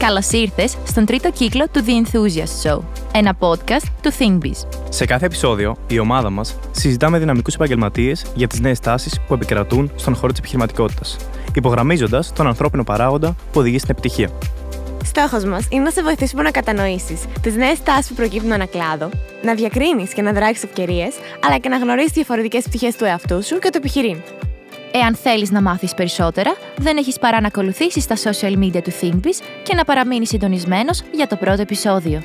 [0.00, 2.80] Καλώς ήρθες στον τρίτο κύκλο του The Enthusiast Show,
[3.12, 4.78] ένα podcast του ThinkBiz.
[4.88, 9.34] Σε κάθε επεισόδιο, η ομάδα μας συζητά με δυναμικούς επαγγελματίες για τις νέες τάσεις που
[9.34, 11.16] επικρατούν στον χώρο της επιχειρηματικότητας,
[11.54, 14.30] υπογραμμίζοντας τον ανθρώπινο παράγοντα που οδηγεί στην επιτυχία.
[15.04, 19.10] Στόχος μας είναι να σε βοηθήσουμε να κατανοήσεις τις νέες τάσεις που προκύπτουν ένα κλάδο,
[19.42, 21.14] να διακρίνεις και να δράξεις ευκαιρίες,
[21.46, 24.16] αλλά και να γνωρίσεις διαφορετικές πτυχές του εαυτού σου και του επιχειρήν.
[24.92, 29.42] Εάν θέλεις να μάθεις περισσότερα, δεν έχεις παρά να ακολουθήσεις τα social media του ThinkBiz
[29.62, 32.22] και να παραμείνεις συντονισμένος για το πρώτο επεισόδιο.